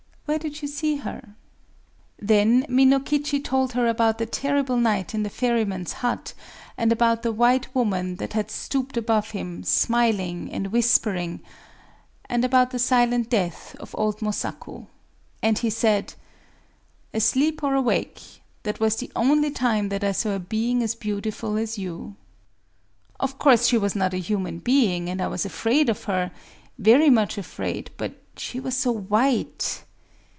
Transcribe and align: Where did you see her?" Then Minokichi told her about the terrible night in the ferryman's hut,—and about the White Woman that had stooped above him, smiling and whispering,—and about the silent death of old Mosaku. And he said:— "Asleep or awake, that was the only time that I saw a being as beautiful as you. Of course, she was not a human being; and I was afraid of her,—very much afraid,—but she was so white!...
Where 0.31 0.39
did 0.39 0.61
you 0.61 0.69
see 0.69 0.95
her?" 0.95 1.35
Then 2.17 2.65
Minokichi 2.69 3.41
told 3.41 3.73
her 3.73 3.85
about 3.85 4.17
the 4.17 4.25
terrible 4.25 4.77
night 4.77 5.13
in 5.13 5.23
the 5.23 5.29
ferryman's 5.29 5.91
hut,—and 5.91 6.89
about 6.89 7.21
the 7.23 7.33
White 7.33 7.75
Woman 7.75 8.15
that 8.15 8.31
had 8.31 8.49
stooped 8.49 8.95
above 8.95 9.31
him, 9.31 9.61
smiling 9.65 10.49
and 10.49 10.67
whispering,—and 10.71 12.45
about 12.45 12.71
the 12.71 12.79
silent 12.79 13.29
death 13.29 13.75
of 13.77 13.93
old 13.97 14.19
Mosaku. 14.21 14.87
And 15.43 15.57
he 15.59 15.69
said:— 15.69 16.13
"Asleep 17.13 17.61
or 17.61 17.75
awake, 17.75 18.21
that 18.63 18.79
was 18.79 18.95
the 18.95 19.11
only 19.17 19.51
time 19.51 19.89
that 19.89 20.01
I 20.01 20.13
saw 20.13 20.31
a 20.35 20.39
being 20.39 20.81
as 20.81 20.95
beautiful 20.95 21.57
as 21.57 21.77
you. 21.77 22.15
Of 23.19 23.37
course, 23.37 23.67
she 23.67 23.77
was 23.77 23.97
not 23.97 24.13
a 24.13 24.17
human 24.31 24.59
being; 24.59 25.09
and 25.09 25.21
I 25.21 25.27
was 25.27 25.43
afraid 25.45 25.89
of 25.89 26.05
her,—very 26.05 27.09
much 27.09 27.37
afraid,—but 27.37 28.13
she 28.37 28.61
was 28.61 28.77
so 28.77 28.91
white!... 28.93 29.83